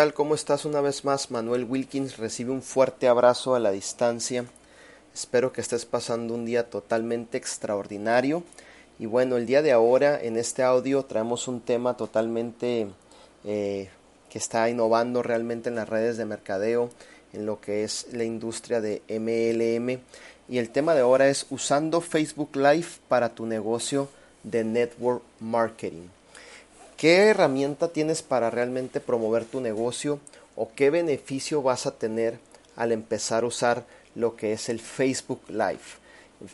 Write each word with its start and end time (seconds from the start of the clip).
Tal? 0.00 0.14
¿Cómo 0.14 0.34
estás 0.34 0.64
una 0.64 0.80
vez 0.80 1.04
más? 1.04 1.30
Manuel 1.30 1.64
Wilkins 1.64 2.16
recibe 2.16 2.52
un 2.52 2.62
fuerte 2.62 3.06
abrazo 3.06 3.54
a 3.54 3.60
la 3.60 3.70
distancia. 3.70 4.46
Espero 5.12 5.52
que 5.52 5.60
estés 5.60 5.84
pasando 5.84 6.32
un 6.32 6.46
día 6.46 6.70
totalmente 6.70 7.36
extraordinario. 7.36 8.42
Y 8.98 9.04
bueno, 9.04 9.36
el 9.36 9.44
día 9.44 9.60
de 9.60 9.72
ahora 9.72 10.18
en 10.18 10.38
este 10.38 10.62
audio 10.62 11.04
traemos 11.04 11.48
un 11.48 11.60
tema 11.60 11.98
totalmente 11.98 12.88
eh, 13.44 13.90
que 14.30 14.38
está 14.38 14.70
innovando 14.70 15.22
realmente 15.22 15.68
en 15.68 15.74
las 15.74 15.90
redes 15.90 16.16
de 16.16 16.24
mercadeo, 16.24 16.88
en 17.34 17.44
lo 17.44 17.60
que 17.60 17.84
es 17.84 18.06
la 18.12 18.24
industria 18.24 18.80
de 18.80 19.02
MLM. 19.06 20.00
Y 20.48 20.56
el 20.56 20.70
tema 20.70 20.94
de 20.94 21.02
ahora 21.02 21.28
es 21.28 21.44
usando 21.50 22.00
Facebook 22.00 22.56
Live 22.56 22.88
para 23.06 23.34
tu 23.34 23.44
negocio 23.44 24.08
de 24.44 24.64
network 24.64 25.22
marketing. 25.40 26.06
¿Qué 27.00 27.28
herramienta 27.28 27.88
tienes 27.88 28.20
para 28.20 28.50
realmente 28.50 29.00
promover 29.00 29.46
tu 29.46 29.62
negocio 29.62 30.20
o 30.54 30.68
qué 30.74 30.90
beneficio 30.90 31.62
vas 31.62 31.86
a 31.86 31.92
tener 31.92 32.38
al 32.76 32.92
empezar 32.92 33.42
a 33.42 33.46
usar 33.46 33.86
lo 34.14 34.36
que 34.36 34.52
es 34.52 34.68
el 34.68 34.80
Facebook 34.80 35.40
Live? 35.48 35.80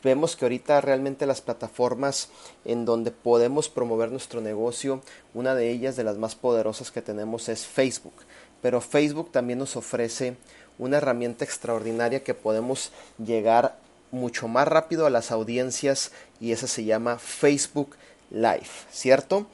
Vemos 0.05 0.36
que 0.36 0.44
ahorita 0.44 0.80
realmente 0.80 1.27
las 1.27 1.41
plataformas 1.41 2.28
en 2.64 2.84
donde 2.84 3.11
podemos 3.11 3.69
promover 3.69 4.12
nuestro 4.12 4.41
negocio, 4.41 5.00
una 5.34 5.56
de 5.56 5.69
ellas 5.69 5.97
de 5.97 6.05
las 6.05 6.16
más 6.16 6.36
poderosas 6.36 6.92
que 6.92 7.03
tenemos 7.03 7.48
es 7.48 7.66
Facebook. 7.66 8.14
Pero 8.62 8.81
Facebook 8.81 9.33
también 9.33 9.58
nos 9.58 9.75
ofrece 9.75 10.36
una 10.78 10.98
herramienta 10.98 11.44
extraordinaria 11.44 12.22
que 12.22 12.34
podemos 12.34 12.92
llegar 13.19 13.77
mucho 14.12 14.47
más 14.47 14.69
rápido 14.69 15.06
a 15.06 15.10
las 15.10 15.33
audiencias 15.33 16.12
y 16.38 16.53
esa 16.53 16.69
se 16.69 16.84
llama 16.84 17.19
Facebook 17.19 17.97
Live, 18.31 18.69
¿cierto? 18.92 19.48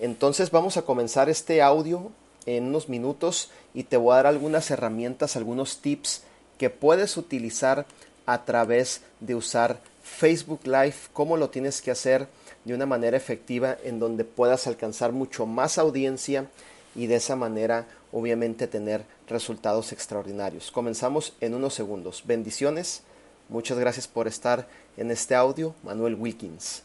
Entonces 0.00 0.50
vamos 0.50 0.76
a 0.76 0.82
comenzar 0.82 1.28
este 1.28 1.62
audio 1.62 2.10
en 2.46 2.66
unos 2.66 2.88
minutos 2.88 3.50
y 3.72 3.84
te 3.84 3.96
voy 3.96 4.12
a 4.12 4.16
dar 4.16 4.26
algunas 4.26 4.70
herramientas, 4.70 5.36
algunos 5.36 5.78
tips 5.78 6.22
que 6.58 6.70
puedes 6.70 7.16
utilizar 7.16 7.86
a 8.26 8.44
través 8.44 9.02
de 9.20 9.34
usar 9.34 9.80
Facebook 10.02 10.60
Live, 10.64 10.94
cómo 11.12 11.36
lo 11.36 11.50
tienes 11.50 11.80
que 11.80 11.90
hacer 11.90 12.28
de 12.64 12.74
una 12.74 12.86
manera 12.86 13.16
efectiva 13.16 13.76
en 13.84 13.98
donde 13.98 14.24
puedas 14.24 14.66
alcanzar 14.66 15.12
mucho 15.12 15.46
más 15.46 15.78
audiencia 15.78 16.46
y 16.94 17.06
de 17.06 17.16
esa 17.16 17.36
manera 17.36 17.86
obviamente 18.12 18.66
tener 18.66 19.04
resultados 19.28 19.92
extraordinarios. 19.92 20.70
Comenzamos 20.70 21.34
en 21.40 21.54
unos 21.54 21.74
segundos. 21.74 22.22
Bendiciones. 22.26 23.02
Muchas 23.48 23.78
gracias 23.78 24.08
por 24.08 24.28
estar 24.28 24.68
en 24.96 25.10
este 25.10 25.34
audio. 25.34 25.74
Manuel 25.82 26.14
Wilkins. 26.14 26.82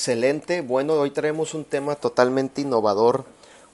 Excelente. 0.00 0.62
Bueno, 0.62 0.94
hoy 0.94 1.10
traemos 1.10 1.52
un 1.52 1.66
tema 1.66 1.94
totalmente 1.94 2.62
innovador, 2.62 3.26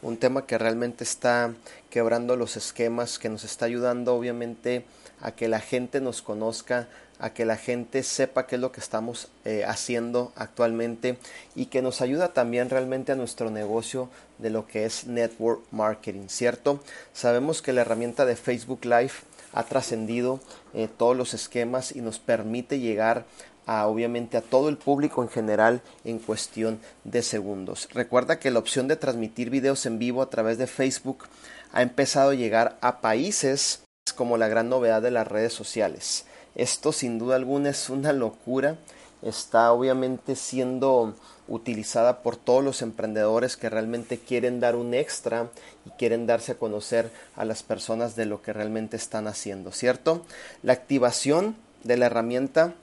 un 0.03 0.17
tema 0.17 0.45
que 0.45 0.59
realmente 0.59 1.05
está 1.05 1.55
quebrando 1.89 2.35
los 2.35 2.57
esquemas, 2.57 3.21
que 3.21 3.29
nos 3.29 3.45
está 3.45 3.67
ayudando 3.67 4.13
obviamente 4.13 4.85
a 5.21 5.31
que 5.31 5.47
la 5.47 5.61
gente 5.61 6.01
nos 6.01 6.23
conozca, 6.23 6.89
a 7.21 7.31
que 7.31 7.45
la 7.45 7.57
gente 7.57 8.03
sepa 8.03 8.49
qué 8.49 8.57
es 8.57 8.61
lo 8.61 8.73
que 8.73 8.81
estamos 8.81 9.29
eh, 9.45 9.63
haciendo 9.69 10.33
actualmente 10.35 11.17
y 11.55 11.67
que 11.67 11.81
nos 11.81 12.01
ayuda 12.01 12.35
también 12.35 12.71
realmente 12.71 13.13
a 13.13 13.15
nuestro 13.15 13.53
negocio 13.53 14.09
de 14.39 14.51
lo 14.51 14.67
que 14.67 14.85
es 14.85 15.07
network 15.07 15.63
marketing, 15.71 16.27
¿cierto? 16.27 16.81
Sabemos 17.13 17.63
que 17.63 17.73
la 17.73 17.83
herramienta 17.83 18.25
de 18.25 18.35
Facebook 18.35 18.85
Live 18.85 19.13
ha 19.53 19.63
trascendido 19.63 20.41
eh, 20.75 20.89
todos 20.89 21.17
los 21.17 21.35
esquemas 21.35 21.95
y 21.95 22.01
nos 22.01 22.19
permite 22.19 22.81
llegar 22.81 23.27
a, 23.67 23.87
obviamente 23.87 24.37
a 24.37 24.43
todo 24.43 24.69
el 24.69 24.79
público 24.79 25.23
en 25.23 25.29
general 25.29 25.83
en 26.05 26.19
cuestión 26.19 26.81
de 27.05 27.23
segundos. 27.23 27.89
Recuerda 27.93 28.39
que 28.39 28.51
la 28.51 28.61
opción 28.61 28.89
de 28.89 28.97
transmitir 28.97 29.51
videos 29.51 29.85
en 29.87 29.99
vivo 29.99 30.23
a 30.23 30.31
través 30.31 30.57
de 30.57 30.67
Facebook 30.67 31.25
ha 31.73 31.83
empezado 31.83 32.31
a 32.31 32.35
llegar 32.35 32.79
a 32.81 33.01
países 33.01 33.83
como 34.15 34.37
la 34.37 34.49
gran 34.49 34.69
novedad 34.69 35.03
de 35.03 35.11
las 35.11 35.27
redes 35.27 35.53
sociales. 35.53 36.25
Esto 36.55 36.93
sin 36.93 37.19
duda 37.19 37.37
alguna 37.37 37.71
es 37.71 37.91
una 37.91 38.13
locura. 38.13 38.79
Está 39.21 39.73
obviamente 39.73 40.37
siendo 40.37 41.15
utilizada 41.49 42.23
por 42.23 42.37
todos 42.37 42.63
los 42.63 42.83
emprendedores 42.83 43.57
que 43.57 43.69
realmente 43.69 44.19
quieren 44.19 44.61
dar 44.61 44.77
un 44.77 44.95
extra 44.95 45.51
y 45.85 45.91
quieren 45.91 46.27
darse 46.27 46.53
a 46.53 46.59
conocer 46.59 47.11
a 47.35 47.45
las 47.45 47.63
personas 47.63 48.17
de 48.17 48.27
lo 48.27 48.43
que 48.43 48.53
realmente 48.53 48.97
están 48.97 49.27
haciendo, 49.27 49.73
¿cierto? 49.73 50.25
La 50.63 50.73
activación 50.73 51.57
de 51.85 51.97
la 51.97 52.07
herramienta 52.07 52.75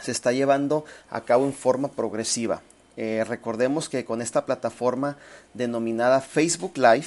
se 0.00 0.12
está 0.12 0.32
llevando 0.32 0.84
a 1.10 1.22
cabo 1.22 1.44
en 1.44 1.52
forma 1.52 1.88
progresiva. 1.88 2.62
Eh, 2.96 3.24
recordemos 3.26 3.88
que 3.88 4.04
con 4.04 4.20
esta 4.20 4.44
plataforma 4.44 5.16
denominada 5.54 6.20
Facebook 6.20 6.76
Live, 6.76 7.06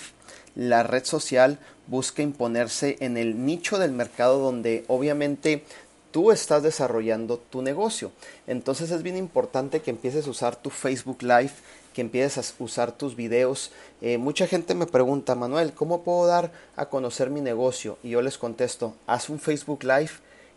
la 0.55 0.83
red 0.83 1.05
social 1.05 1.59
busca 1.87 2.21
imponerse 2.21 2.97
en 2.99 3.17
el 3.17 3.45
nicho 3.45 3.77
del 3.77 3.91
mercado 3.91 4.39
donde 4.39 4.85
obviamente 4.87 5.63
tú 6.11 6.31
estás 6.31 6.63
desarrollando 6.63 7.37
tu 7.37 7.61
negocio. 7.61 8.11
Entonces 8.47 8.91
es 8.91 9.03
bien 9.03 9.17
importante 9.17 9.81
que 9.81 9.91
empieces 9.91 10.27
a 10.27 10.29
usar 10.29 10.55
tu 10.55 10.69
Facebook 10.69 11.21
Live, 11.23 11.51
que 11.93 12.01
empieces 12.01 12.37
a 12.37 12.63
usar 12.63 12.91
tus 12.91 13.15
videos. 13.15 13.71
Eh, 14.01 14.17
mucha 14.17 14.47
gente 14.47 14.75
me 14.75 14.85
pregunta, 14.85 15.35
Manuel, 15.35 15.73
¿cómo 15.73 16.03
puedo 16.03 16.27
dar 16.27 16.51
a 16.75 16.85
conocer 16.85 17.29
mi 17.29 17.41
negocio? 17.41 17.97
Y 18.03 18.11
yo 18.11 18.21
les 18.21 18.37
contesto, 18.37 18.95
haz 19.07 19.29
un 19.29 19.39
Facebook 19.39 19.83
Live 19.83 20.11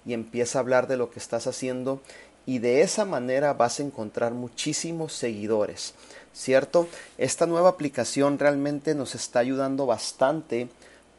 y 0.07 0.15
empieza 0.15 0.59
a 0.59 0.63
hablar 0.63 0.87
de 0.87 0.97
lo 0.97 1.11
que 1.11 1.19
estás 1.19 1.47
haciendo 1.47 2.01
y 2.47 2.61
de 2.61 2.83
esa 2.83 3.05
manera 3.05 3.53
vas 3.55 3.81
a 3.81 3.83
encontrar 3.83 4.33
muchísimos 4.33 5.13
seguidores, 5.13 5.95
¿cierto? 6.33 6.89
Esta 7.19 7.47
nueva 7.47 7.71
aplicación 7.71 8.39
realmente 8.39 8.95
nos 8.95 9.17
está 9.17 9.41
ayudando 9.41 9.85
bastante 9.85 10.69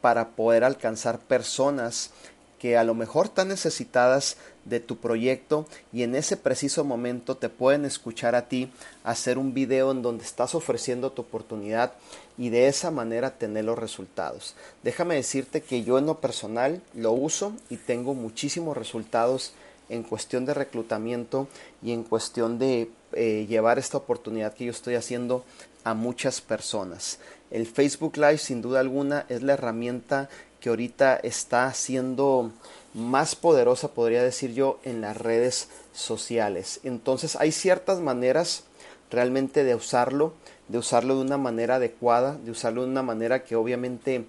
para 0.00 0.30
poder 0.30 0.64
alcanzar 0.64 1.18
personas 1.18 2.10
que 2.58 2.76
a 2.76 2.84
lo 2.84 2.94
mejor 2.94 3.26
están 3.26 3.48
necesitadas 3.48 4.36
de 4.68 4.80
tu 4.80 4.96
proyecto 4.96 5.66
y 5.92 6.02
en 6.02 6.14
ese 6.14 6.36
preciso 6.36 6.84
momento 6.84 7.36
te 7.36 7.48
pueden 7.48 7.84
escuchar 7.84 8.34
a 8.34 8.48
ti 8.48 8.70
hacer 9.04 9.38
un 9.38 9.54
video 9.54 9.90
en 9.90 10.02
donde 10.02 10.24
estás 10.24 10.54
ofreciendo 10.54 11.12
tu 11.12 11.22
oportunidad 11.22 11.92
y 12.36 12.50
de 12.50 12.68
esa 12.68 12.90
manera 12.90 13.38
tener 13.38 13.64
los 13.64 13.78
resultados. 13.78 14.54
Déjame 14.82 15.16
decirte 15.16 15.62
que 15.62 15.82
yo 15.82 15.98
en 15.98 16.06
lo 16.06 16.20
personal 16.20 16.80
lo 16.94 17.12
uso 17.12 17.52
y 17.70 17.76
tengo 17.76 18.14
muchísimos 18.14 18.76
resultados 18.76 19.52
en 19.88 20.02
cuestión 20.02 20.44
de 20.44 20.54
reclutamiento 20.54 21.48
y 21.82 21.92
en 21.92 22.04
cuestión 22.04 22.58
de 22.58 22.90
eh, 23.12 23.46
llevar 23.48 23.78
esta 23.78 23.96
oportunidad 23.96 24.54
que 24.54 24.66
yo 24.66 24.70
estoy 24.70 24.94
haciendo 24.94 25.44
a 25.84 25.94
muchas 25.94 26.40
personas. 26.40 27.18
El 27.50 27.66
Facebook 27.66 28.16
Live 28.16 28.38
sin 28.38 28.60
duda 28.60 28.80
alguna 28.80 29.24
es 29.28 29.42
la 29.42 29.54
herramienta 29.54 30.28
ahorita 30.68 31.16
está 31.16 31.72
siendo 31.74 32.52
más 32.94 33.36
poderosa, 33.36 33.88
podría 33.88 34.22
decir 34.22 34.54
yo, 34.54 34.78
en 34.84 35.00
las 35.00 35.16
redes 35.16 35.68
sociales. 35.92 36.80
Entonces 36.84 37.36
hay 37.36 37.52
ciertas 37.52 38.00
maneras 38.00 38.64
realmente 39.10 39.64
de 39.64 39.74
usarlo, 39.74 40.34
de 40.68 40.78
usarlo 40.78 41.16
de 41.16 41.22
una 41.22 41.38
manera 41.38 41.76
adecuada, 41.76 42.36
de 42.44 42.50
usarlo 42.50 42.82
de 42.82 42.90
una 42.90 43.02
manera 43.02 43.44
que 43.44 43.56
obviamente 43.56 44.24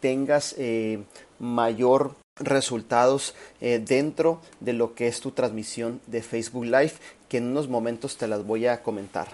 tengas 0.00 0.54
eh, 0.58 1.02
mayor 1.38 2.14
resultados 2.36 3.34
eh, 3.60 3.82
dentro 3.84 4.40
de 4.60 4.72
lo 4.72 4.94
que 4.94 5.08
es 5.08 5.20
tu 5.20 5.30
transmisión 5.30 6.00
de 6.06 6.22
Facebook 6.22 6.64
Live 6.64 6.92
que 7.28 7.38
en 7.38 7.46
unos 7.46 7.68
momentos 7.68 8.16
te 8.16 8.28
las 8.28 8.44
voy 8.44 8.66
a 8.66 8.82
comentar. 8.82 9.28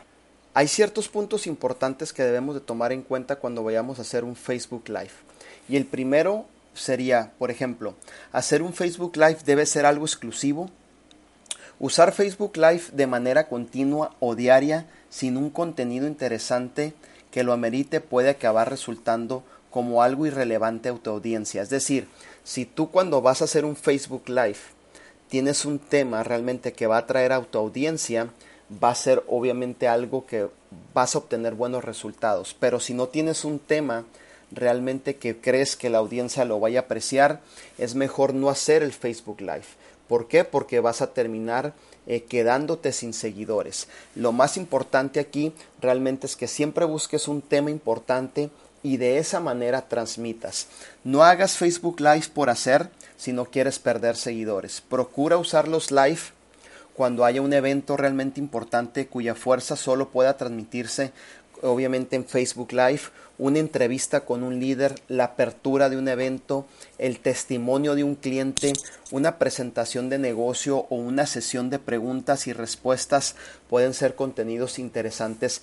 Hay 0.54 0.68
ciertos 0.68 1.08
puntos 1.08 1.46
importantes 1.46 2.12
que 2.12 2.22
debemos 2.22 2.54
de 2.54 2.60
tomar 2.60 2.92
en 2.92 3.02
cuenta 3.02 3.36
cuando 3.36 3.64
vayamos 3.64 3.98
a 3.98 4.02
hacer 4.02 4.22
un 4.22 4.36
Facebook 4.36 4.88
Live. 4.88 5.31
Y 5.68 5.76
el 5.76 5.86
primero 5.86 6.46
sería, 6.74 7.32
por 7.38 7.50
ejemplo, 7.50 7.94
hacer 8.32 8.62
un 8.62 8.72
Facebook 8.72 9.16
Live 9.16 9.38
debe 9.44 9.66
ser 9.66 9.86
algo 9.86 10.04
exclusivo. 10.04 10.70
Usar 11.78 12.12
Facebook 12.12 12.56
Live 12.56 12.84
de 12.92 13.06
manera 13.06 13.48
continua 13.48 14.14
o 14.20 14.34
diaria 14.34 14.86
sin 15.10 15.36
un 15.36 15.50
contenido 15.50 16.06
interesante 16.06 16.94
que 17.30 17.42
lo 17.42 17.52
amerite 17.52 18.00
puede 18.00 18.30
acabar 18.30 18.70
resultando 18.70 19.42
como 19.70 20.02
algo 20.02 20.26
irrelevante 20.26 20.90
a 20.90 20.94
tu 20.94 21.10
audiencia. 21.10 21.62
Es 21.62 21.70
decir, 21.70 22.06
si 22.44 22.66
tú 22.66 22.90
cuando 22.90 23.22
vas 23.22 23.40
a 23.40 23.44
hacer 23.44 23.64
un 23.64 23.74
Facebook 23.76 24.28
Live 24.28 24.58
tienes 25.28 25.64
un 25.64 25.78
tema 25.78 26.22
realmente 26.22 26.72
que 26.72 26.86
va 26.86 26.98
a 26.98 27.06
traer 27.06 27.32
a 27.32 27.40
tu 27.40 27.58
audiencia, 27.58 28.28
va 28.82 28.90
a 28.90 28.94
ser 28.94 29.22
obviamente 29.26 29.88
algo 29.88 30.26
que 30.26 30.48
vas 30.92 31.14
a 31.14 31.18
obtener 31.18 31.54
buenos 31.54 31.84
resultados. 31.84 32.54
Pero 32.58 32.80
si 32.80 32.92
no 32.94 33.08
tienes 33.08 33.44
un 33.44 33.58
tema 33.58 34.04
realmente 34.52 35.16
que 35.16 35.40
crees 35.40 35.76
que 35.76 35.90
la 35.90 35.98
audiencia 35.98 36.44
lo 36.44 36.60
vaya 36.60 36.80
a 36.80 36.82
apreciar, 36.82 37.40
es 37.78 37.94
mejor 37.94 38.34
no 38.34 38.50
hacer 38.50 38.82
el 38.82 38.92
Facebook 38.92 39.40
Live. 39.40 39.64
¿Por 40.08 40.28
qué? 40.28 40.44
Porque 40.44 40.80
vas 40.80 41.00
a 41.00 41.14
terminar 41.14 41.74
eh, 42.06 42.24
quedándote 42.24 42.92
sin 42.92 43.12
seguidores. 43.12 43.88
Lo 44.14 44.32
más 44.32 44.56
importante 44.56 45.20
aquí 45.20 45.52
realmente 45.80 46.26
es 46.26 46.36
que 46.36 46.48
siempre 46.48 46.84
busques 46.84 47.28
un 47.28 47.40
tema 47.40 47.70
importante 47.70 48.50
y 48.82 48.96
de 48.96 49.18
esa 49.18 49.40
manera 49.40 49.88
transmitas. 49.88 50.66
No 51.04 51.22
hagas 51.22 51.56
Facebook 51.56 52.00
Live 52.00 52.26
por 52.34 52.50
hacer 52.50 52.90
si 53.16 53.32
no 53.32 53.44
quieres 53.44 53.78
perder 53.78 54.16
seguidores. 54.16 54.80
Procura 54.80 55.36
usar 55.36 55.68
los 55.68 55.90
live 55.90 56.20
cuando 56.94 57.24
haya 57.24 57.40
un 57.40 57.52
evento 57.52 57.96
realmente 57.96 58.40
importante 58.40 59.06
cuya 59.06 59.34
fuerza 59.34 59.76
solo 59.76 60.10
pueda 60.10 60.36
transmitirse 60.36 61.12
obviamente 61.62 62.16
en 62.16 62.24
Facebook 62.24 62.72
Live, 62.72 63.00
una 63.38 63.58
entrevista 63.58 64.20
con 64.24 64.42
un 64.42 64.60
líder, 64.60 64.94
la 65.08 65.24
apertura 65.24 65.88
de 65.88 65.96
un 65.96 66.08
evento, 66.08 66.66
el 66.98 67.20
testimonio 67.20 67.94
de 67.94 68.04
un 68.04 68.14
cliente, 68.14 68.72
una 69.10 69.38
presentación 69.38 70.08
de 70.08 70.18
negocio 70.18 70.86
o 70.90 70.96
una 70.96 71.26
sesión 71.26 71.70
de 71.70 71.78
preguntas 71.78 72.46
y 72.46 72.52
respuestas 72.52 73.34
pueden 73.68 73.94
ser 73.94 74.14
contenidos 74.14 74.78
interesantes 74.78 75.62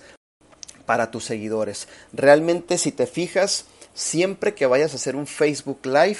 para 0.86 1.10
tus 1.10 1.24
seguidores. 1.24 1.88
Realmente 2.12 2.76
si 2.76 2.92
te 2.92 3.06
fijas, 3.06 3.66
siempre 3.94 4.54
que 4.54 4.66
vayas 4.66 4.92
a 4.92 4.96
hacer 4.96 5.16
un 5.16 5.26
Facebook 5.26 5.80
Live, 5.84 6.18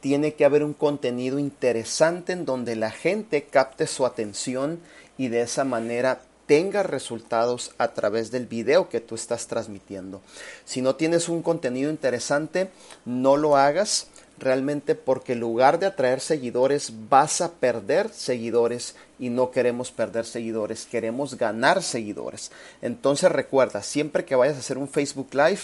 tiene 0.00 0.34
que 0.34 0.44
haber 0.44 0.62
un 0.62 0.74
contenido 0.74 1.38
interesante 1.38 2.32
en 2.32 2.44
donde 2.44 2.76
la 2.76 2.90
gente 2.90 3.44
capte 3.44 3.86
su 3.86 4.04
atención 4.04 4.80
y 5.16 5.28
de 5.28 5.40
esa 5.40 5.64
manera 5.64 6.20
tenga 6.46 6.82
resultados 6.82 7.72
a 7.78 7.92
través 7.94 8.30
del 8.30 8.46
video 8.46 8.88
que 8.88 9.00
tú 9.00 9.14
estás 9.14 9.46
transmitiendo. 9.46 10.20
Si 10.64 10.82
no 10.82 10.96
tienes 10.96 11.28
un 11.28 11.42
contenido 11.42 11.90
interesante, 11.90 12.70
no 13.04 13.36
lo 13.36 13.56
hagas 13.56 14.08
realmente 14.38 14.94
porque 14.94 15.32
en 15.32 15.40
lugar 15.40 15.78
de 15.78 15.86
atraer 15.86 16.20
seguidores 16.20 16.92
vas 17.08 17.40
a 17.40 17.52
perder 17.52 18.10
seguidores 18.10 18.96
y 19.18 19.30
no 19.30 19.50
queremos 19.50 19.90
perder 19.92 20.26
seguidores, 20.26 20.86
queremos 20.86 21.36
ganar 21.36 21.82
seguidores. 21.82 22.50
Entonces 22.82 23.30
recuerda, 23.30 23.82
siempre 23.82 24.24
que 24.24 24.34
vayas 24.34 24.56
a 24.56 24.60
hacer 24.60 24.78
un 24.78 24.88
Facebook 24.88 25.28
Live, 25.32 25.60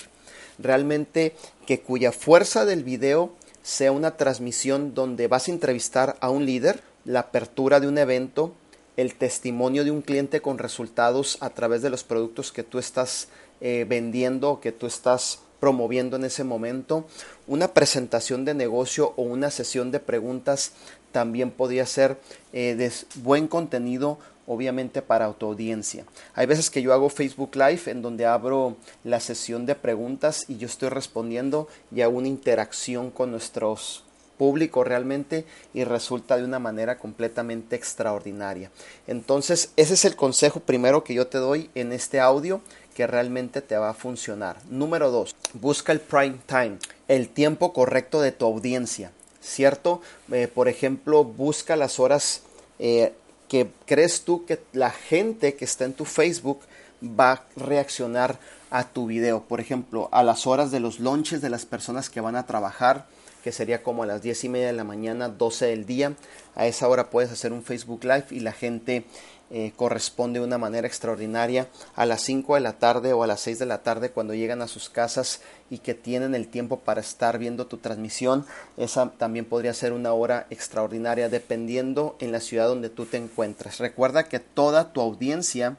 realmente 0.58 1.34
que 1.66 1.80
cuya 1.80 2.12
fuerza 2.12 2.64
del 2.64 2.84
video 2.84 3.32
sea 3.62 3.92
una 3.92 4.16
transmisión 4.16 4.94
donde 4.94 5.28
vas 5.28 5.48
a 5.48 5.52
entrevistar 5.52 6.16
a 6.20 6.30
un 6.30 6.46
líder, 6.46 6.82
la 7.04 7.20
apertura 7.20 7.80
de 7.80 7.88
un 7.88 7.98
evento, 7.98 8.54
el 9.00 9.14
testimonio 9.14 9.84
de 9.84 9.90
un 9.90 10.02
cliente 10.02 10.40
con 10.40 10.58
resultados 10.58 11.38
a 11.40 11.50
través 11.50 11.82
de 11.82 11.90
los 11.90 12.04
productos 12.04 12.52
que 12.52 12.62
tú 12.62 12.78
estás 12.78 13.28
eh, 13.60 13.84
vendiendo 13.88 14.60
que 14.60 14.72
tú 14.72 14.86
estás 14.86 15.40
promoviendo 15.60 16.16
en 16.16 16.24
ese 16.24 16.44
momento. 16.44 17.06
Una 17.46 17.68
presentación 17.74 18.44
de 18.44 18.54
negocio 18.54 19.12
o 19.16 19.22
una 19.22 19.50
sesión 19.50 19.90
de 19.90 20.00
preguntas 20.00 20.72
también 21.12 21.50
podría 21.50 21.84
ser 21.84 22.18
eh, 22.52 22.74
de 22.74 22.90
buen 23.22 23.48
contenido 23.48 24.18
obviamente 24.46 25.02
para 25.02 25.30
tu 25.34 25.46
audiencia. 25.46 26.04
Hay 26.34 26.46
veces 26.46 26.70
que 26.70 26.82
yo 26.82 26.92
hago 26.92 27.08
Facebook 27.08 27.54
Live 27.54 27.82
en 27.86 28.02
donde 28.02 28.26
abro 28.26 28.76
la 29.04 29.20
sesión 29.20 29.66
de 29.66 29.74
preguntas 29.74 30.46
y 30.48 30.56
yo 30.56 30.66
estoy 30.66 30.88
respondiendo 30.88 31.68
y 31.94 32.00
hago 32.00 32.16
una 32.16 32.28
interacción 32.28 33.10
con 33.10 33.30
nuestros 33.30 34.04
público 34.40 34.84
realmente 34.84 35.44
y 35.74 35.84
resulta 35.84 36.38
de 36.38 36.44
una 36.44 36.58
manera 36.58 36.96
completamente 36.96 37.76
extraordinaria. 37.76 38.70
Entonces, 39.06 39.70
ese 39.76 39.92
es 39.92 40.06
el 40.06 40.16
consejo 40.16 40.60
primero 40.60 41.04
que 41.04 41.12
yo 41.12 41.26
te 41.26 41.36
doy 41.36 41.68
en 41.74 41.92
este 41.92 42.20
audio 42.20 42.62
que 42.94 43.06
realmente 43.06 43.60
te 43.60 43.76
va 43.76 43.90
a 43.90 43.94
funcionar. 43.94 44.56
Número 44.70 45.10
dos, 45.10 45.36
busca 45.52 45.92
el 45.92 46.00
prime 46.00 46.38
time, 46.46 46.78
el 47.06 47.28
tiempo 47.28 47.74
correcto 47.74 48.22
de 48.22 48.32
tu 48.32 48.46
audiencia, 48.46 49.12
¿cierto? 49.42 50.00
Eh, 50.32 50.48
por 50.48 50.68
ejemplo, 50.68 51.22
busca 51.22 51.76
las 51.76 52.00
horas 52.00 52.40
eh, 52.78 53.12
que 53.46 53.68
crees 53.84 54.22
tú 54.22 54.46
que 54.46 54.58
la 54.72 54.88
gente 54.88 55.54
que 55.54 55.66
está 55.66 55.84
en 55.84 55.92
tu 55.92 56.06
Facebook 56.06 56.60
va 57.02 57.32
a 57.32 57.44
reaccionar 57.56 58.38
a 58.70 58.84
tu 58.84 59.04
video. 59.04 59.42
Por 59.42 59.60
ejemplo, 59.60 60.08
a 60.12 60.22
las 60.22 60.46
horas 60.46 60.70
de 60.70 60.80
los 60.80 60.98
lunches 60.98 61.42
de 61.42 61.50
las 61.50 61.66
personas 61.66 62.08
que 62.08 62.22
van 62.22 62.36
a 62.36 62.46
trabajar, 62.46 63.04
que 63.42 63.52
sería 63.52 63.82
como 63.82 64.02
a 64.02 64.06
las 64.06 64.22
10 64.22 64.44
y 64.44 64.48
media 64.48 64.66
de 64.68 64.72
la 64.72 64.84
mañana, 64.84 65.28
12 65.28 65.66
del 65.66 65.86
día. 65.86 66.14
A 66.54 66.66
esa 66.66 66.88
hora 66.88 67.10
puedes 67.10 67.30
hacer 67.30 67.52
un 67.52 67.62
Facebook 67.62 68.04
Live 68.04 68.26
y 68.30 68.40
la 68.40 68.52
gente 68.52 69.04
eh, 69.52 69.72
corresponde 69.74 70.38
de 70.38 70.46
una 70.46 70.58
manera 70.58 70.86
extraordinaria 70.86 71.66
a 71.96 72.06
las 72.06 72.20
5 72.22 72.54
de 72.54 72.60
la 72.60 72.74
tarde 72.74 73.12
o 73.12 73.24
a 73.24 73.26
las 73.26 73.40
6 73.40 73.58
de 73.58 73.66
la 73.66 73.82
tarde 73.82 74.10
cuando 74.10 74.32
llegan 74.32 74.62
a 74.62 74.68
sus 74.68 74.88
casas 74.88 75.40
y 75.70 75.78
que 75.78 75.94
tienen 75.94 76.36
el 76.36 76.46
tiempo 76.46 76.78
para 76.78 77.00
estar 77.00 77.36
viendo 77.36 77.66
tu 77.66 77.78
transmisión. 77.78 78.46
Esa 78.76 79.10
también 79.10 79.46
podría 79.46 79.74
ser 79.74 79.92
una 79.92 80.12
hora 80.12 80.46
extraordinaria 80.50 81.28
dependiendo 81.28 82.16
en 82.20 82.30
la 82.30 82.38
ciudad 82.38 82.68
donde 82.68 82.90
tú 82.90 83.06
te 83.06 83.16
encuentres. 83.16 83.78
Recuerda 83.78 84.28
que 84.28 84.38
toda 84.38 84.92
tu 84.92 85.00
audiencia 85.00 85.76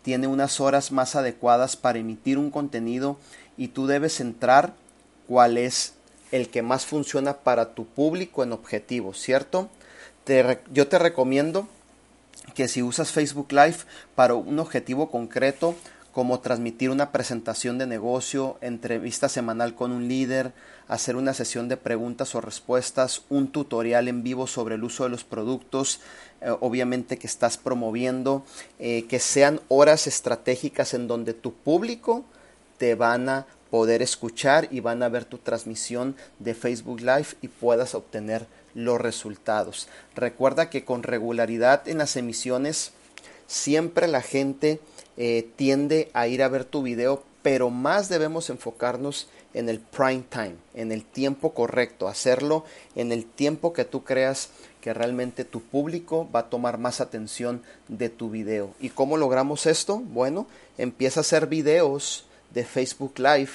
tiene 0.00 0.26
unas 0.26 0.58
horas 0.60 0.90
más 0.90 1.14
adecuadas 1.14 1.76
para 1.76 1.98
emitir 1.98 2.38
un 2.38 2.50
contenido 2.50 3.18
y 3.58 3.68
tú 3.68 3.86
debes 3.86 4.20
entrar 4.20 4.72
cuál 5.28 5.58
es 5.58 5.92
el 6.32 6.48
que 6.48 6.62
más 6.62 6.84
funciona 6.84 7.38
para 7.38 7.74
tu 7.74 7.86
público 7.86 8.42
en 8.42 8.52
objetivo, 8.52 9.14
¿cierto? 9.14 9.70
yo 10.72 10.86
te 10.86 10.98
recomiendo 11.00 11.66
que 12.54 12.68
si 12.68 12.82
usas 12.82 13.10
Facebook 13.10 13.50
Live 13.50 13.78
para 14.14 14.34
un 14.34 14.58
objetivo 14.58 15.10
concreto, 15.10 15.74
como 16.12 16.40
transmitir 16.40 16.90
una 16.90 17.10
presentación 17.10 17.78
de 17.78 17.86
negocio, 17.86 18.58
entrevista 18.60 19.28
semanal 19.28 19.74
con 19.74 19.92
un 19.92 20.08
líder, 20.08 20.52
hacer 20.86 21.16
una 21.16 21.32
sesión 21.32 21.68
de 21.68 21.78
preguntas 21.78 22.34
o 22.34 22.40
respuestas, 22.40 23.22
un 23.30 23.48
tutorial 23.50 24.08
en 24.08 24.22
vivo 24.22 24.46
sobre 24.46 24.74
el 24.74 24.84
uso 24.84 25.04
de 25.04 25.10
los 25.10 25.24
productos, 25.24 26.00
eh, 26.42 26.50
obviamente 26.60 27.18
que 27.18 27.26
estás 27.26 27.56
promoviendo, 27.56 28.44
eh, 28.78 29.06
que 29.08 29.18
sean 29.18 29.60
horas 29.68 30.06
estratégicas 30.06 30.92
en 30.92 31.08
donde 31.08 31.32
tu 31.32 31.54
público 31.54 32.24
te 32.82 32.96
van 32.96 33.28
a 33.28 33.46
poder 33.70 34.02
escuchar 34.02 34.66
y 34.72 34.80
van 34.80 35.04
a 35.04 35.08
ver 35.08 35.24
tu 35.24 35.38
transmisión 35.38 36.16
de 36.40 36.52
Facebook 36.52 36.98
Live 36.98 37.28
y 37.40 37.46
puedas 37.46 37.94
obtener 37.94 38.44
los 38.74 39.00
resultados. 39.00 39.86
Recuerda 40.16 40.68
que 40.68 40.84
con 40.84 41.04
regularidad 41.04 41.86
en 41.86 41.98
las 41.98 42.16
emisiones 42.16 42.90
siempre 43.46 44.08
la 44.08 44.20
gente 44.20 44.80
eh, 45.16 45.48
tiende 45.54 46.10
a 46.12 46.26
ir 46.26 46.42
a 46.42 46.48
ver 46.48 46.64
tu 46.64 46.82
video, 46.82 47.22
pero 47.42 47.70
más 47.70 48.08
debemos 48.08 48.50
enfocarnos 48.50 49.28
en 49.54 49.68
el 49.68 49.78
prime 49.78 50.24
time, 50.28 50.56
en 50.74 50.90
el 50.90 51.04
tiempo 51.04 51.54
correcto, 51.54 52.08
hacerlo 52.08 52.64
en 52.96 53.12
el 53.12 53.26
tiempo 53.26 53.72
que 53.72 53.84
tú 53.84 54.02
creas 54.02 54.48
que 54.80 54.92
realmente 54.92 55.44
tu 55.44 55.62
público 55.62 56.28
va 56.34 56.40
a 56.40 56.50
tomar 56.50 56.78
más 56.78 57.00
atención 57.00 57.62
de 57.86 58.08
tu 58.08 58.28
video. 58.28 58.74
¿Y 58.80 58.88
cómo 58.88 59.18
logramos 59.18 59.66
esto? 59.66 59.98
Bueno, 60.00 60.48
empieza 60.78 61.20
a 61.20 61.22
hacer 61.22 61.46
videos 61.46 62.26
de 62.52 62.64
Facebook 62.64 63.18
Live 63.18 63.50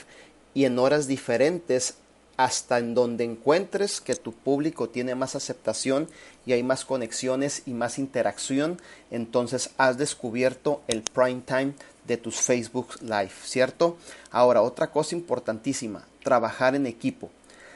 y 0.54 0.66
en 0.66 0.80
horas 0.80 1.08
diferentes 1.08 1.96
hasta 2.38 2.78
en 2.78 2.94
donde 2.94 3.24
encuentres 3.24 4.00
que 4.00 4.16
tu 4.16 4.32
público 4.32 4.90
tiene 4.90 5.16
más 5.16 5.36
aceptación 5.36 6.08
y 6.46 6.54
hay 6.54 6.62
más 6.62 6.86
conexiones 6.86 7.64
y 7.66 7.72
más 7.72 7.98
interacción, 7.98 8.80
entonces 9.10 9.72
has 9.78 9.98
descubierto 9.98 10.82
el 10.88 11.02
prime 11.02 11.42
time 11.46 11.74
de 12.06 12.18
tus 12.18 12.36
Facebook 12.36 13.02
Live, 13.02 13.32
¿cierto? 13.44 13.98
Ahora, 14.32 14.62
otra 14.62 14.92
cosa 14.92 15.16
importantísima, 15.16 16.06
trabajar 16.24 16.76
en 16.76 16.86
equipo. 16.86 17.32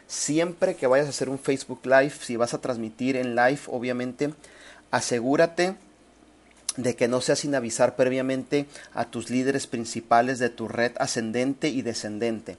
Siempre 0.07 0.75
que 0.75 0.87
vayas 0.87 1.07
a 1.07 1.09
hacer 1.09 1.29
un 1.29 1.39
Facebook 1.39 1.81
Live, 1.83 2.13
si 2.21 2.35
vas 2.35 2.53
a 2.53 2.61
transmitir 2.61 3.15
en 3.15 3.35
live, 3.35 3.61
obviamente, 3.67 4.33
asegúrate 4.91 5.75
de 6.77 6.95
que 6.95 7.07
no 7.07 7.21
sea 7.21 7.35
sin 7.35 7.55
avisar 7.55 7.95
previamente 7.95 8.65
a 8.93 9.05
tus 9.05 9.29
líderes 9.29 9.67
principales 9.67 10.39
de 10.39 10.49
tu 10.49 10.67
red 10.67 10.93
ascendente 10.97 11.69
y 11.69 11.81
descendente. 11.81 12.57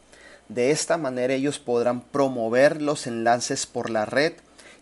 De 0.49 0.71
esta 0.71 0.97
manera 0.99 1.35
ellos 1.35 1.59
podrán 1.59 2.03
promover 2.03 2.83
los 2.83 3.07
enlaces 3.07 3.67
por 3.67 3.91
la 3.91 4.05
red 4.05 4.35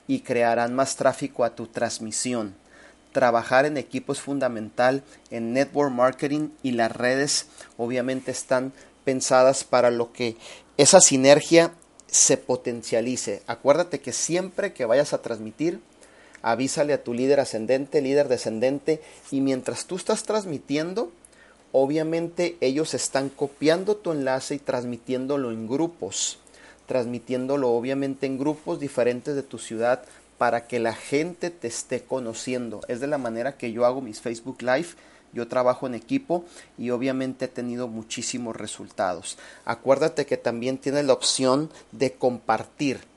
y 0.09 0.21
crearán 0.21 0.75
más 0.75 0.97
tráfico 0.97 1.45
a 1.45 1.55
tu 1.55 1.69
transmisión. 1.69 2.55
Trabajar 3.13 3.67
en 3.67 3.77
equipo 3.77 4.13
es 4.13 4.21
fundamental 4.21 5.03
en 5.31 5.53
network 5.53 5.93
marketing 5.93 6.51
y 6.63 6.73
las 6.73 6.91
redes 6.91 7.47
obviamente 7.77 8.31
están 8.31 8.73
pensadas 9.05 9.65
para 9.65 9.91
lo 9.91 10.13
que 10.13 10.37
esa 10.77 11.01
sinergia 11.01 11.73
se 12.07 12.37
potencialice. 12.37 13.43
Acuérdate 13.47 14.01
que 14.01 14.13
siempre 14.13 14.73
que 14.73 14.85
vayas 14.85 15.13
a 15.13 15.23
transmitir, 15.23 15.81
avísale 16.43 16.93
a 16.93 17.03
tu 17.03 17.15
líder 17.15 17.41
ascendente, 17.41 18.01
líder 18.01 18.29
descendente, 18.29 19.01
y 19.31 19.41
mientras 19.41 19.87
tú 19.87 19.97
estás 19.97 20.25
transmitiendo, 20.25 21.11
obviamente 21.73 22.57
ellos 22.61 22.95
están 22.95 23.29
copiando 23.29 23.97
tu 23.97 24.13
enlace 24.13 24.55
y 24.55 24.59
transmitiéndolo 24.59 25.51
en 25.53 25.69
grupos, 25.69 26.39
transmitiéndolo 26.87 27.71
obviamente 27.71 28.27
en 28.27 28.39
grupos 28.39 28.81
diferentes 28.81 29.35
de 29.35 29.43
tu 29.43 29.59
ciudad 29.59 30.03
para 30.39 30.67
que 30.67 30.81
la 30.81 30.95
gente 30.95 31.51
te 31.51 31.69
esté 31.69 32.03
conociendo. 32.03 32.81
Es 32.89 33.01
de 33.01 33.07
la 33.07 33.19
manera 33.19 33.57
que 33.57 33.73
yo 33.73 33.85
hago 33.85 34.01
mis 34.01 34.21
Facebook 34.21 34.63
Live 34.63 34.89
yo 35.33 35.47
trabajo 35.49 35.87
en 35.87 35.95
equipo 35.95 36.45
y 36.77 36.91
obviamente 36.91 37.45
he 37.45 37.49
tenido 37.49 37.89
muchísimos 37.89 38.57
resultados. 38.57 39.39
Acuérdate 39.65 40.27
que 40.27 40.37
también 40.37 40.79
tienes 40.79 41.05
la 41.05 41.13
opción 41.13 41.71
de 41.93 42.13
compartir. 42.13 43.10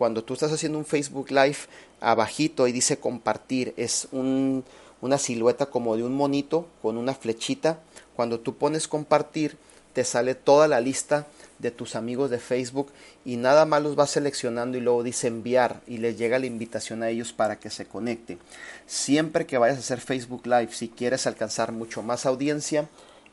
Cuando 0.00 0.24
tú 0.24 0.32
estás 0.32 0.50
haciendo 0.50 0.78
un 0.78 0.86
Facebook 0.86 1.30
Live, 1.30 1.58
abajito 2.00 2.66
y 2.66 2.72
dice 2.72 2.98
compartir, 2.98 3.74
es 3.76 4.08
una 4.12 5.18
silueta 5.18 5.66
como 5.66 5.94
de 5.94 6.04
un 6.04 6.14
monito 6.14 6.66
con 6.80 6.96
una 6.96 7.12
flechita. 7.12 7.80
Cuando 8.16 8.40
tú 8.40 8.56
pones 8.56 8.88
compartir, 8.88 9.58
te 9.92 10.04
sale 10.04 10.34
toda 10.34 10.68
la 10.68 10.80
lista 10.80 11.26
de 11.58 11.70
tus 11.70 11.96
amigos 11.96 12.30
de 12.30 12.38
Facebook 12.38 12.90
y 13.26 13.36
nada 13.36 13.66
más 13.66 13.82
los 13.82 13.94
vas 13.94 14.08
seleccionando 14.08 14.78
y 14.78 14.80
luego 14.80 15.02
dice 15.02 15.26
enviar 15.26 15.82
y 15.86 15.98
les 15.98 16.16
llega 16.16 16.38
la 16.38 16.46
invitación 16.46 17.02
a 17.02 17.10
ellos 17.10 17.34
para 17.34 17.58
que 17.58 17.68
se 17.68 17.84
conecten. 17.84 18.38
Siempre 18.86 19.44
que 19.44 19.58
vayas 19.58 19.76
a 19.76 19.80
hacer 19.80 20.00
Facebook 20.00 20.46
Live, 20.46 20.70
si 20.72 20.88
quieres 20.88 21.26
alcanzar 21.26 21.72
mucho 21.72 22.02
más 22.02 22.24
audiencia, 22.24 22.88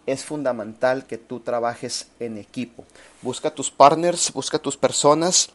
es 0.05 0.25
fundamental 0.25 1.07
que 1.07 1.17
tú 1.17 1.39
trabajes 1.39 2.09
en 2.19 2.37
equipo. 2.37 2.83
Busca 3.21 3.51
tus 3.51 3.71
partners, 3.71 4.33
busca 4.33 4.59
tus 4.59 4.75
personas 4.75 5.51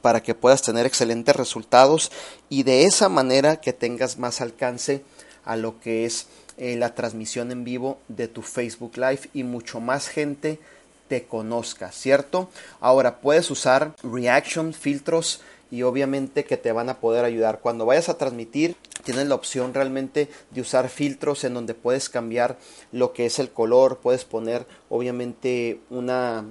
para 0.00 0.22
que 0.22 0.34
puedas 0.34 0.62
tener 0.62 0.86
excelentes 0.86 1.36
resultados 1.36 2.10
y 2.48 2.62
de 2.62 2.84
esa 2.84 3.08
manera 3.08 3.60
que 3.60 3.72
tengas 3.72 4.18
más 4.18 4.40
alcance 4.40 5.02
a 5.44 5.56
lo 5.56 5.80
que 5.80 6.04
es 6.04 6.26
eh, 6.56 6.76
la 6.76 6.94
transmisión 6.94 7.50
en 7.50 7.64
vivo 7.64 7.98
de 8.08 8.28
tu 8.28 8.42
Facebook 8.42 8.96
Live 8.96 9.30
y 9.34 9.42
mucho 9.42 9.80
más 9.80 10.08
gente 10.08 10.58
te 11.08 11.24
conozca, 11.24 11.92
¿cierto? 11.92 12.48
Ahora 12.80 13.20
puedes 13.20 13.50
usar 13.50 13.94
reaction, 14.02 14.72
filtros 14.72 15.40
y 15.70 15.82
obviamente 15.82 16.44
que 16.44 16.56
te 16.56 16.72
van 16.72 16.88
a 16.90 17.00
poder 17.00 17.24
ayudar. 17.24 17.60
Cuando 17.60 17.86
vayas 17.86 18.08
a 18.08 18.18
transmitir, 18.18 18.76
tienes 19.04 19.26
la 19.26 19.34
opción 19.34 19.74
realmente 19.74 20.28
de 20.50 20.60
usar 20.60 20.88
filtros 20.88 21.44
en 21.44 21.54
donde 21.54 21.74
puedes 21.74 22.08
cambiar 22.08 22.58
lo 22.92 23.12
que 23.12 23.26
es 23.26 23.38
el 23.38 23.50
color, 23.50 23.98
puedes 23.98 24.24
poner 24.24 24.66
obviamente 24.90 25.80
una 25.90 26.44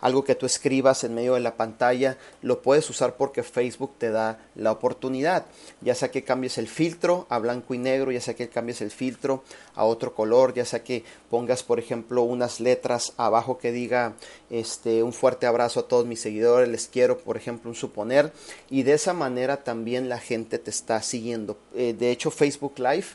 algo 0.00 0.24
que 0.24 0.34
tú 0.34 0.46
escribas 0.46 1.04
en 1.04 1.14
medio 1.14 1.34
de 1.34 1.40
la 1.40 1.56
pantalla, 1.56 2.16
lo 2.42 2.62
puedes 2.62 2.88
usar 2.90 3.16
porque 3.16 3.42
Facebook 3.42 3.92
te 3.98 4.10
da 4.10 4.38
la 4.54 4.72
oportunidad. 4.72 5.46
Ya 5.80 5.94
sea 5.94 6.10
que 6.10 6.24
cambies 6.24 6.58
el 6.58 6.68
filtro 6.68 7.26
a 7.28 7.38
blanco 7.38 7.74
y 7.74 7.78
negro, 7.78 8.12
ya 8.12 8.20
sea 8.20 8.34
que 8.34 8.48
cambies 8.48 8.80
el 8.80 8.90
filtro 8.90 9.42
a 9.74 9.84
otro 9.84 10.14
color, 10.14 10.54
ya 10.54 10.64
sea 10.64 10.84
que 10.84 11.04
pongas, 11.30 11.62
por 11.62 11.78
ejemplo, 11.78 12.22
unas 12.22 12.60
letras 12.60 13.12
abajo 13.16 13.58
que 13.58 13.72
diga 13.72 14.14
este 14.50 15.02
un 15.02 15.12
fuerte 15.12 15.46
abrazo 15.46 15.80
a 15.80 15.88
todos 15.88 16.06
mis 16.06 16.20
seguidores, 16.20 16.68
les 16.68 16.88
quiero, 16.88 17.18
por 17.18 17.36
ejemplo, 17.36 17.70
un 17.70 17.76
suponer, 17.76 18.32
y 18.70 18.82
de 18.82 18.94
esa 18.94 19.12
manera 19.12 19.64
también 19.64 20.08
la 20.08 20.18
gente 20.18 20.58
te 20.58 20.70
está 20.70 21.02
siguiendo. 21.02 21.56
Eh, 21.74 21.94
de 21.98 22.10
hecho, 22.10 22.30
Facebook 22.30 22.78
Live 22.78 23.06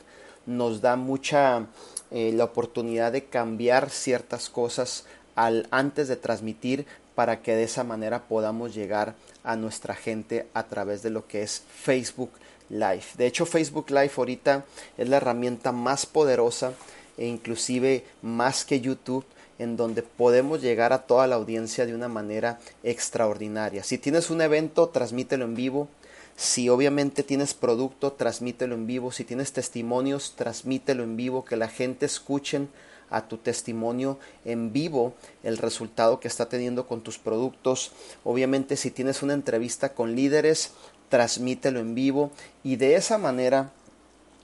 nos 0.46 0.80
da 0.80 0.96
mucha 0.96 1.66
eh, 2.10 2.32
la 2.34 2.44
oportunidad 2.44 3.12
de 3.12 3.24
cambiar 3.24 3.90
ciertas 3.90 4.50
cosas 4.50 5.04
al, 5.34 5.66
antes 5.70 6.08
de 6.08 6.16
transmitir 6.16 6.86
para 7.14 7.42
que 7.42 7.54
de 7.54 7.64
esa 7.64 7.84
manera 7.84 8.24
podamos 8.24 8.74
llegar 8.74 9.14
a 9.42 9.56
nuestra 9.56 9.94
gente 9.94 10.46
a 10.54 10.64
través 10.64 11.02
de 11.02 11.10
lo 11.10 11.26
que 11.26 11.42
es 11.42 11.62
Facebook 11.68 12.30
Live. 12.70 13.04
De 13.16 13.26
hecho, 13.26 13.46
Facebook 13.46 13.90
Live 13.90 14.12
ahorita 14.16 14.64
es 14.96 15.08
la 15.08 15.18
herramienta 15.18 15.70
más 15.70 16.06
poderosa 16.06 16.72
e 17.16 17.26
inclusive 17.26 18.04
más 18.22 18.64
que 18.64 18.80
YouTube 18.80 19.24
en 19.58 19.76
donde 19.76 20.02
podemos 20.02 20.60
llegar 20.62 20.92
a 20.92 21.02
toda 21.02 21.26
la 21.26 21.36
audiencia 21.36 21.86
de 21.86 21.94
una 21.94 22.08
manera 22.08 22.58
extraordinaria. 22.82 23.84
Si 23.84 23.98
tienes 23.98 24.30
un 24.30 24.40
evento, 24.40 24.88
transmítelo 24.88 25.44
en 25.44 25.54
vivo. 25.54 25.88
Si 26.36 26.68
obviamente 26.68 27.22
tienes 27.22 27.54
producto, 27.54 28.12
transmítelo 28.12 28.74
en 28.74 28.86
vivo. 28.88 29.12
Si 29.12 29.22
tienes 29.22 29.52
testimonios, 29.52 30.34
transmítelo 30.36 31.04
en 31.04 31.16
vivo, 31.16 31.44
que 31.44 31.56
la 31.56 31.68
gente 31.68 32.06
escuchen 32.06 32.68
a 33.10 33.28
tu 33.28 33.36
testimonio 33.36 34.18
en 34.44 34.72
vivo 34.72 35.14
el 35.42 35.58
resultado 35.58 36.20
que 36.20 36.28
está 36.28 36.48
teniendo 36.48 36.86
con 36.86 37.02
tus 37.02 37.18
productos. 37.18 37.92
Obviamente 38.24 38.76
si 38.76 38.90
tienes 38.90 39.22
una 39.22 39.34
entrevista 39.34 39.94
con 39.94 40.14
líderes, 40.14 40.72
transmítelo 41.08 41.80
en 41.80 41.94
vivo 41.94 42.30
y 42.62 42.76
de 42.76 42.96
esa 42.96 43.18
manera 43.18 43.70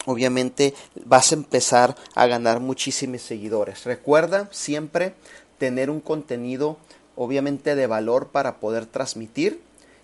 obviamente 0.07 0.75
vas 1.05 1.33
a 1.33 1.35
empezar 1.35 1.97
a 2.15 2.27
ganar 2.27 2.61
muchísimos 2.61 3.23
seguidores. 3.23 3.85
Recuerda 3.85 4.49
siempre 4.51 5.15
tener 5.59 5.91
un 5.91 6.01
contenido 6.01 6.79
obviamente 7.17 7.75
de 7.75 7.87
valor 7.87 8.29
para 8.29 8.61
poder 8.61 8.87
transmitir. 8.87 9.61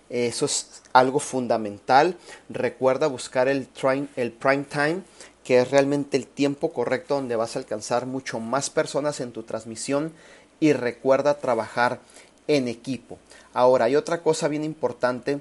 Eso 0.09 0.45
es 0.45 0.83
algo 0.93 1.19
fundamental. 1.19 2.15
Recuerda 2.47 3.07
buscar 3.07 3.47
el, 3.47 3.67
el 4.15 4.31
prime 4.31 4.65
time 4.65 5.01
que 5.47 5.61
es 5.61 5.71
realmente 5.71 6.17
el 6.17 6.27
tiempo 6.27 6.73
correcto 6.73 7.15
donde 7.15 7.37
vas 7.37 7.55
a 7.55 7.59
alcanzar 7.59 8.05
mucho 8.05 8.41
más 8.41 8.69
personas 8.69 9.21
en 9.21 9.31
tu 9.31 9.43
transmisión 9.43 10.11
y 10.59 10.73
recuerda 10.73 11.39
trabajar 11.39 12.01
en 12.49 12.67
equipo. 12.67 13.17
Ahora, 13.53 13.85
hay 13.85 13.95
otra 13.95 14.21
cosa 14.21 14.49
bien 14.49 14.65
importante 14.65 15.39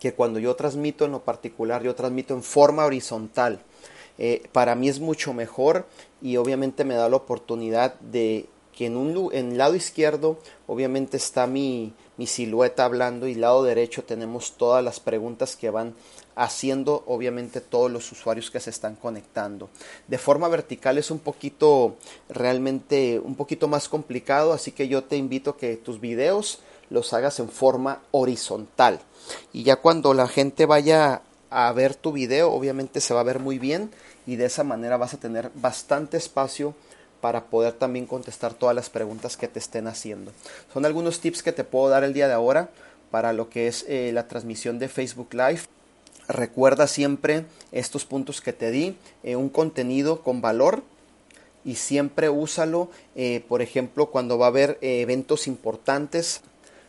que 0.00 0.12
cuando 0.12 0.40
yo 0.40 0.56
transmito 0.56 1.04
en 1.04 1.12
lo 1.12 1.20
particular, 1.20 1.84
yo 1.84 1.94
transmito 1.94 2.34
en 2.34 2.42
forma 2.42 2.84
horizontal. 2.84 3.60
Eh, 4.18 4.42
para 4.50 4.74
mí 4.74 4.88
es 4.88 4.98
mucho 4.98 5.32
mejor 5.32 5.86
y 6.20 6.36
obviamente 6.36 6.82
me 6.82 6.94
da 6.94 7.08
la 7.08 7.14
oportunidad 7.14 7.94
de 8.00 8.46
que 8.76 8.86
en 8.86 8.96
un 8.96 9.30
el 9.32 9.56
lado 9.56 9.76
izquierdo 9.76 10.36
obviamente 10.66 11.16
está 11.16 11.46
mi, 11.46 11.92
mi 12.16 12.26
silueta 12.26 12.84
hablando 12.84 13.28
y 13.28 13.36
lado 13.36 13.62
derecho 13.62 14.02
tenemos 14.02 14.56
todas 14.56 14.82
las 14.82 14.98
preguntas 14.98 15.54
que 15.54 15.70
van 15.70 15.94
haciendo 16.36 17.04
obviamente 17.06 17.60
todos 17.60 17.90
los 17.90 18.10
usuarios 18.12 18.50
que 18.50 18.60
se 18.60 18.70
están 18.70 18.96
conectando. 18.96 19.68
De 20.08 20.18
forma 20.18 20.48
vertical 20.48 20.98
es 20.98 21.10
un 21.10 21.18
poquito 21.18 21.96
realmente 22.28 23.20
un 23.20 23.34
poquito 23.34 23.68
más 23.68 23.88
complicado, 23.88 24.52
así 24.52 24.72
que 24.72 24.88
yo 24.88 25.04
te 25.04 25.16
invito 25.16 25.50
a 25.50 25.56
que 25.56 25.76
tus 25.76 26.00
videos 26.00 26.60
los 26.90 27.12
hagas 27.12 27.40
en 27.40 27.48
forma 27.48 28.02
horizontal. 28.10 29.00
Y 29.52 29.62
ya 29.62 29.76
cuando 29.76 30.14
la 30.14 30.28
gente 30.28 30.66
vaya 30.66 31.22
a 31.50 31.72
ver 31.72 31.94
tu 31.94 32.12
video, 32.12 32.52
obviamente 32.52 33.00
se 33.00 33.14
va 33.14 33.20
a 33.20 33.24
ver 33.24 33.38
muy 33.38 33.58
bien 33.58 33.90
y 34.26 34.36
de 34.36 34.46
esa 34.46 34.64
manera 34.64 34.96
vas 34.96 35.14
a 35.14 35.18
tener 35.18 35.50
bastante 35.54 36.16
espacio 36.16 36.74
para 37.20 37.46
poder 37.46 37.72
también 37.72 38.06
contestar 38.06 38.52
todas 38.52 38.76
las 38.76 38.90
preguntas 38.90 39.36
que 39.36 39.48
te 39.48 39.58
estén 39.58 39.86
haciendo. 39.86 40.32
Son 40.72 40.84
algunos 40.84 41.20
tips 41.20 41.42
que 41.42 41.52
te 41.52 41.64
puedo 41.64 41.88
dar 41.88 42.04
el 42.04 42.12
día 42.12 42.28
de 42.28 42.34
ahora 42.34 42.68
para 43.10 43.32
lo 43.32 43.48
que 43.48 43.68
es 43.68 43.84
eh, 43.88 44.10
la 44.12 44.28
transmisión 44.28 44.78
de 44.78 44.88
Facebook 44.88 45.32
Live. 45.32 45.60
Recuerda 46.28 46.86
siempre 46.86 47.44
estos 47.70 48.06
puntos 48.06 48.40
que 48.40 48.52
te 48.52 48.70
di, 48.70 48.96
eh, 49.22 49.36
un 49.36 49.50
contenido 49.50 50.22
con 50.22 50.40
valor 50.40 50.82
y 51.64 51.74
siempre 51.76 52.30
úsalo, 52.30 52.90
eh, 53.14 53.44
por 53.48 53.60
ejemplo, 53.62 54.06
cuando 54.06 54.38
va 54.38 54.46
a 54.46 54.48
haber 54.48 54.78
eh, 54.80 55.00
eventos 55.00 55.46
importantes, 55.46 56.40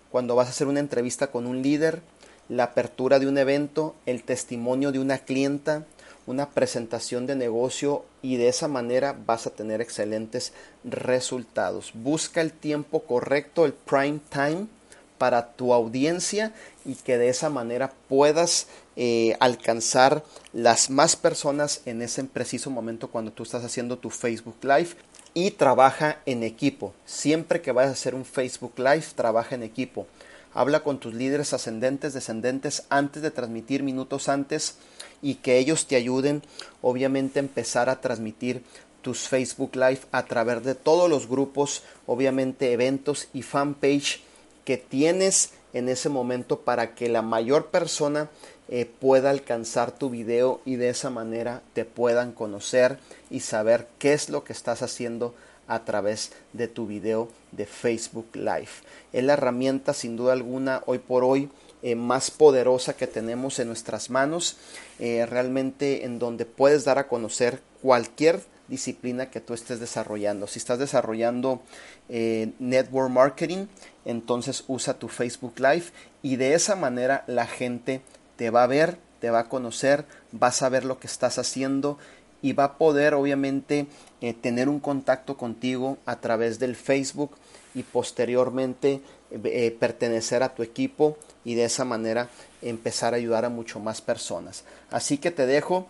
cuando 0.10 0.36
vas 0.36 0.48
a 0.48 0.52
hacer 0.52 0.68
una 0.68 0.80
entrevista 0.80 1.28
con 1.28 1.48
un 1.48 1.62
líder, 1.62 2.02
la 2.48 2.66
apertura 2.66 3.20
de 3.20 3.28
un 3.28 3.38
evento, 3.38 3.96
el 4.06 4.24
testimonio 4.24 4.92
de 4.92 5.00
una 5.00 5.18
clienta, 5.18 5.86
una 6.28 6.50
presentación 6.50 7.28
de 7.28 7.36
negocio 7.36 8.06
y 8.22 8.38
de 8.38 8.48
esa 8.48 8.68
manera 8.68 9.18
vas 9.26 9.48
a 9.48 9.52
tener 9.52 9.82
excelentes 9.82 10.54
resultados. 10.84 11.92
Busca 11.94 12.42
el 12.42 12.52
tiempo 12.52 13.02
correcto, 13.02 13.66
el 13.66 13.74
prime 13.74 14.20
time 14.30 14.68
para 15.18 15.54
tu 15.54 15.74
audiencia 15.74 16.54
y 16.86 16.96
que 16.96 17.18
de 17.18 17.30
esa 17.30 17.50
manera 17.50 17.94
puedas 18.08 18.68
eh, 18.96 19.36
alcanzar 19.40 20.24
las 20.54 20.90
más 20.90 21.16
personas 21.16 21.82
en 21.86 22.02
ese 22.02 22.24
preciso 22.24 22.70
momento 22.70 23.10
cuando 23.10 23.32
tú 23.32 23.44
estás 23.44 23.64
haciendo 23.64 23.98
tu 23.98 24.10
Facebook 24.10 24.58
Live 24.62 24.90
y 25.34 25.52
trabaja 25.52 26.20
en 26.26 26.44
equipo. 26.44 26.94
Siempre 27.06 27.62
que 27.62 27.72
vayas 27.72 27.90
a 27.90 27.94
hacer 27.94 28.16
un 28.16 28.26
Facebook 28.26 28.74
Live, 28.78 29.06
trabaja 29.16 29.56
en 29.56 29.64
equipo. 29.64 30.08
Habla 30.54 30.82
con 30.82 31.00
tus 31.00 31.14
líderes 31.14 31.52
ascendentes, 31.52 32.14
descendentes 32.14 32.84
antes 32.90 33.22
de 33.22 33.32
transmitir 33.32 33.84
minutos 33.84 34.30
antes 34.30 34.78
y 35.22 35.36
que 35.36 35.58
ellos 35.58 35.88
te 35.88 35.98
ayuden 35.98 36.42
obviamente 36.82 37.40
a 37.40 37.44
empezar 37.44 37.90
a 37.90 38.00
transmitir 38.00 38.64
tus 39.02 39.28
Facebook 39.28 39.76
Live 39.76 40.00
a 40.12 40.24
través 40.24 40.64
de 40.64 40.74
todos 40.74 41.10
los 41.10 41.28
grupos, 41.28 41.84
obviamente 42.08 42.72
eventos 42.72 43.28
y 43.34 43.42
fanpage 43.42 44.24
que 44.66 44.78
tienes 44.78 45.52
en 45.74 45.90
ese 45.90 46.10
momento 46.10 46.62
para 46.62 46.96
que 46.96 47.08
la 47.08 47.22
mayor 47.22 47.68
persona 47.68 48.30
eh, 48.68 48.90
pueda 49.00 49.30
alcanzar 49.30 49.92
tu 49.92 50.10
video 50.10 50.60
y 50.66 50.76
de 50.76 50.90
esa 50.90 51.12
manera 51.12 51.62
te 51.74 51.86
puedan 51.86 52.32
conocer 52.32 52.98
y 53.30 53.42
saber 53.42 53.88
qué 54.00 54.14
es 54.14 54.30
lo 54.30 54.44
que 54.44 54.54
estás 54.54 54.82
haciendo 54.82 55.36
a 55.68 55.86
través 55.86 56.32
de 56.54 56.68
tu 56.68 56.88
video 56.88 57.30
de 57.52 57.66
Facebook 57.66 58.28
Live. 58.34 58.70
Es 59.14 59.24
la 59.24 59.34
herramienta 59.34 59.94
sin 59.94 60.16
duda 60.18 60.34
alguna 60.34 60.82
hoy 60.88 61.00
por 61.00 61.24
hoy 61.24 61.50
eh, 61.84 61.96
más 61.96 62.32
poderosa 62.32 62.96
que 62.96 63.06
tenemos 63.06 63.60
en 63.60 63.68
nuestras 63.68 64.10
manos, 64.10 64.58
eh, 64.98 65.28
realmente 65.28 66.06
en 66.06 66.18
donde 66.18 66.46
puedes 66.46 66.86
dar 66.86 66.98
a 66.98 67.08
conocer 67.08 67.62
cualquier 67.84 68.42
disciplina 68.68 69.30
que 69.30 69.42
tú 69.42 69.54
estés 69.54 69.80
desarrollando. 69.80 70.48
Si 70.48 70.58
estás 70.58 70.80
desarrollando 70.80 71.62
network 72.08 73.12
marketing, 73.12 73.68
entonces 74.06 74.64
usa 74.68 75.00
tu 75.00 75.08
Facebook 75.08 75.60
Live 75.60 75.86
y 76.22 76.38
de 76.38 76.54
esa 76.54 76.76
manera 76.76 77.24
la 77.28 77.48
gente 77.48 78.02
te 78.38 78.50
va 78.50 78.64
a 78.64 78.68
ver, 78.68 78.98
te 79.20 79.30
va 79.30 79.40
a 79.40 79.50
conocer, 79.50 80.06
va 80.32 80.48
a 80.48 80.52
saber 80.52 80.86
lo 80.86 81.00
que 81.00 81.08
estás 81.08 81.38
haciendo 81.40 81.98
y 82.42 82.54
va 82.54 82.66
a 82.66 82.78
poder 82.78 83.16
obviamente 83.16 83.88
eh, 84.22 84.34
tener 84.34 84.70
un 84.70 84.80
contacto 84.80 85.36
contigo 85.36 85.98
a 86.06 86.18
través 86.18 86.60
del 86.60 86.76
Facebook 86.76 87.32
y 87.74 87.84
posteriormente 87.84 89.02
eh, 89.32 89.76
pertenecer 89.80 90.44
a 90.44 90.54
tu 90.54 90.62
equipo 90.62 91.18
y 91.44 91.56
de 91.56 91.66
esa 91.66 91.86
manera 91.86 92.30
empezar 92.62 93.14
a 93.14 93.18
ayudar 93.18 93.46
a 93.46 93.50
mucho 93.50 93.80
más 93.80 94.02
personas. 94.02 94.64
Así 94.92 95.18
que 95.18 95.32
te 95.32 95.46
dejo 95.46 95.88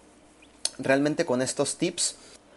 realmente 0.79 1.25
con 1.25 1.41
estos 1.41 1.77
tips. 1.77 2.15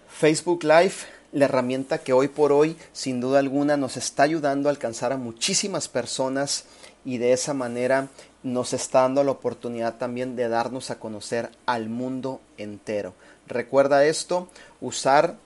Facebook 0.09 0.65
Live, 0.65 0.95
la 1.33 1.45
herramienta 1.45 1.99
que 1.99 2.13
hoy 2.13 2.29
por 2.29 2.53
hoy 2.53 2.77
sin 2.93 3.21
duda 3.21 3.39
alguna 3.39 3.77
nos 3.77 3.97
está 3.97 4.23
ayudando 4.23 4.69
a 4.69 4.73
alcanzar 4.73 5.13
a 5.13 5.17
muchísimas 5.17 5.89
personas 5.89 6.65
y 7.05 7.19
de 7.19 7.33
esa 7.33 7.55
manera 7.55 8.09
nos 8.43 8.73
está 8.73 9.03
dando 9.03 9.25
la 9.25 9.33
oportunidad 9.33 9.97
también 9.97 10.37
de 10.37 10.49
darnos 10.49 10.91
a 10.91 10.99
conocer 10.99 11.51
al 11.67 11.89
mundo 11.89 12.41
entero. 12.57 13.15
Recuerda 13.47 14.05
esto, 14.05 14.49
usar 14.81 15.37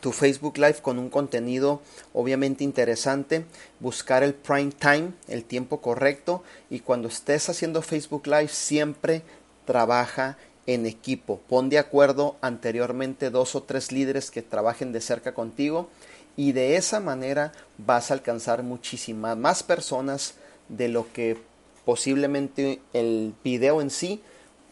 tu 0.00 0.12
Facebook 0.12 0.58
Live 0.58 0.76
con 0.82 0.98
un 0.98 1.08
contenido 1.08 1.80
obviamente 2.12 2.62
interesante, 2.62 3.44
buscar 3.80 4.22
el 4.22 4.34
prime 4.34 4.72
time, 4.72 5.12
el 5.28 5.44
tiempo 5.44 5.80
correcto 5.80 6.42
y 6.68 6.80
cuando 6.80 7.08
estés 7.08 7.48
haciendo 7.48 7.82
Facebook 7.82 8.26
Live 8.26 8.48
siempre 8.48 9.22
trabaja 9.64 10.36
en 10.68 10.84
equipo. 10.84 11.40
Pon 11.48 11.70
de 11.70 11.78
acuerdo 11.78 12.36
anteriormente 12.42 13.30
dos 13.30 13.54
o 13.54 13.62
tres 13.62 13.90
líderes 13.90 14.30
que 14.30 14.42
trabajen 14.42 14.92
de 14.92 15.00
cerca 15.00 15.32
contigo 15.32 15.88
y 16.36 16.52
de 16.52 16.76
esa 16.76 17.00
manera 17.00 17.52
vas 17.78 18.10
a 18.10 18.14
alcanzar 18.14 18.62
muchísimas 18.62 19.36
más 19.36 19.62
personas 19.62 20.34
de 20.68 20.88
lo 20.88 21.10
que 21.10 21.38
posiblemente 21.86 22.82
el 22.92 23.32
video 23.42 23.80
en 23.80 23.88
sí 23.88 24.22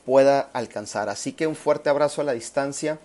pueda 0.04 0.40
alcanzar. 0.52 1.08
Así 1.08 1.32
que 1.32 1.46
un 1.46 1.56
fuerte 1.56 1.88
abrazo 1.88 2.20
a 2.20 2.24
la 2.24 2.34
distancia. 2.34 2.98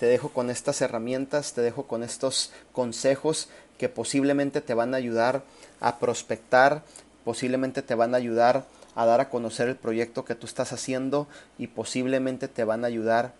Te 0.00 0.06
dejo 0.06 0.30
con 0.30 0.48
estas 0.48 0.80
herramientas, 0.80 1.52
te 1.52 1.60
dejo 1.60 1.86
con 1.86 2.02
estos 2.02 2.50
consejos 2.72 3.50
que 3.76 3.90
posiblemente 3.90 4.62
te 4.62 4.72
van 4.72 4.94
a 4.94 4.96
ayudar 4.96 5.42
a 5.80 5.98
prospectar, 5.98 6.82
posiblemente 7.24 7.82
te 7.82 7.94
van 7.94 8.14
a 8.14 8.16
ayudar 8.16 8.64
a 8.98 9.06
dar 9.06 9.20
a 9.20 9.30
conocer 9.30 9.68
el 9.68 9.76
proyecto 9.76 10.24
que 10.24 10.34
tú 10.34 10.44
estás 10.44 10.72
haciendo 10.72 11.28
y 11.56 11.68
posiblemente 11.68 12.48
te 12.48 12.64
van 12.64 12.82
a 12.82 12.88
ayudar 12.88 13.32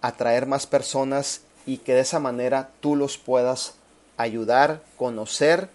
a 0.00 0.12
traer 0.12 0.46
más 0.46 0.68
personas 0.68 1.40
y 1.66 1.78
que 1.78 1.94
de 1.94 2.02
esa 2.02 2.20
manera 2.20 2.70
tú 2.78 2.94
los 2.94 3.18
puedas 3.18 3.74
ayudar, 4.16 4.80
conocer 4.96 5.68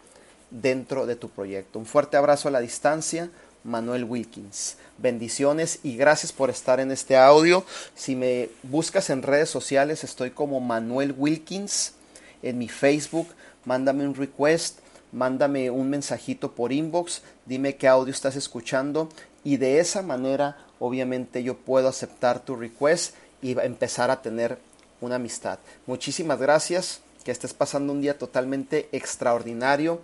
dentro 0.50 1.06
de 1.06 1.18
tu 1.18 1.28
proyecto. 1.28 1.78
Un 1.78 1.86
fuerte 1.86 2.16
abrazo 2.16 2.48
a 2.48 2.52
la 2.52 2.62
distancia. 2.62 3.30
Manuel 3.66 4.06
Wilkins. 4.06 4.78
Bendiciones 4.98 5.80
y 5.84 5.98
gracias 5.98 6.32
por 6.32 6.50
estar 6.50 6.80
en 6.80 6.90
este 6.90 7.18
audio. 7.18 7.66
Si 7.96 8.16
me 8.16 8.50
buscas 8.64 9.10
en 9.10 9.24
redes 9.24 9.50
sociales, 9.50 10.06
estoy 10.06 10.32
como 10.32 10.62
Manuel 10.62 11.14
Wilkins 11.18 11.94
en 12.42 12.58
mi 12.58 12.70
Facebook. 12.70 13.28
Mándame 13.66 14.08
un 14.08 14.16
request, 14.16 14.80
mándame 15.12 15.70
un 15.70 15.90
mensajito 15.90 16.52
por 16.52 16.72
inbox, 16.72 17.22
dime 17.46 17.76
qué 17.76 17.88
audio 17.88 18.14
estás 18.14 18.36
escuchando 18.36 19.10
y 19.44 19.58
de 19.58 19.80
esa 19.80 20.02
manera 20.02 20.58
obviamente 20.80 21.44
yo 21.44 21.58
puedo 21.58 21.88
aceptar 21.88 22.40
tu 22.40 22.56
request 22.56 23.16
y 23.42 23.60
empezar 23.60 24.12
a 24.12 24.22
tener 24.22 24.58
una 25.00 25.16
amistad. 25.16 25.60
Muchísimas 25.88 26.40
gracias, 26.40 27.02
que 27.24 27.32
estés 27.32 27.54
pasando 27.54 27.94
un 27.94 28.02
día 28.02 28.18
totalmente 28.18 28.90
extraordinario. 28.92 30.02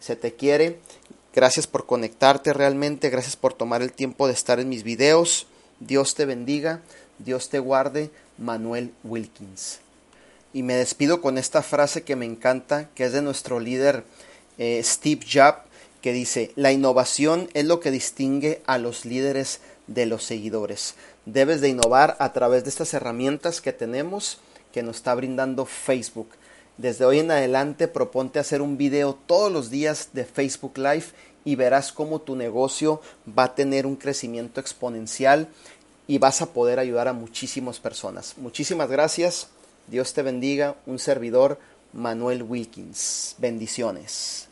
Se 0.00 0.16
te 0.16 0.34
quiere 0.34 0.78
Gracias 1.34 1.66
por 1.66 1.84
conectarte 1.84 2.52
realmente, 2.52 3.10
gracias 3.10 3.34
por 3.34 3.54
tomar 3.54 3.82
el 3.82 3.92
tiempo 3.92 4.28
de 4.28 4.34
estar 4.34 4.60
en 4.60 4.68
mis 4.68 4.84
videos. 4.84 5.48
Dios 5.80 6.14
te 6.14 6.26
bendiga, 6.26 6.80
Dios 7.18 7.48
te 7.48 7.58
guarde, 7.58 8.10
Manuel 8.38 8.92
Wilkins. 9.02 9.80
Y 10.52 10.62
me 10.62 10.74
despido 10.74 11.20
con 11.20 11.36
esta 11.36 11.62
frase 11.62 12.04
que 12.04 12.14
me 12.14 12.24
encanta, 12.24 12.88
que 12.94 13.02
es 13.02 13.12
de 13.12 13.20
nuestro 13.20 13.58
líder 13.58 14.04
eh, 14.58 14.80
Steve 14.82 15.24
Jobs, 15.30 15.58
que 16.00 16.12
dice, 16.12 16.52
la 16.54 16.72
innovación 16.72 17.48
es 17.54 17.64
lo 17.64 17.80
que 17.80 17.90
distingue 17.90 18.62
a 18.66 18.78
los 18.78 19.04
líderes 19.04 19.60
de 19.86 20.06
los 20.06 20.24
seguidores. 20.24 20.94
Debes 21.26 21.60
de 21.60 21.70
innovar 21.70 22.16
a 22.18 22.32
través 22.32 22.64
de 22.64 22.70
estas 22.70 22.92
herramientas 22.92 23.60
que 23.60 23.72
tenemos 23.72 24.38
que 24.72 24.82
nos 24.82 24.96
está 24.96 25.14
brindando 25.14 25.64
Facebook. 25.64 26.28
Desde 26.76 27.04
hoy 27.04 27.20
en 27.20 27.30
adelante 27.30 27.86
proponte 27.86 28.40
hacer 28.40 28.60
un 28.60 28.76
video 28.76 29.14
todos 29.14 29.50
los 29.52 29.70
días 29.70 30.10
de 30.12 30.24
Facebook 30.24 30.76
Live 30.76 31.06
y 31.44 31.54
verás 31.54 31.92
cómo 31.92 32.20
tu 32.20 32.34
negocio 32.34 33.00
va 33.26 33.44
a 33.44 33.54
tener 33.54 33.86
un 33.86 33.96
crecimiento 33.96 34.60
exponencial 34.60 35.48
y 36.06 36.18
vas 36.18 36.42
a 36.42 36.52
poder 36.52 36.78
ayudar 36.78 37.08
a 37.08 37.12
muchísimas 37.12 37.78
personas. 37.78 38.34
Muchísimas 38.36 38.90
gracias. 38.90 39.48
Dios 39.86 40.12
te 40.12 40.22
bendiga. 40.22 40.76
Un 40.86 40.98
servidor, 40.98 41.58
Manuel 41.94 42.42
Wilkins. 42.42 43.34
Bendiciones. 43.38 44.48